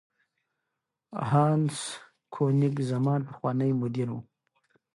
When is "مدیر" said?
3.81-4.07